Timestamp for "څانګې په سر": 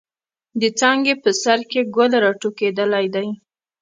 0.79-1.59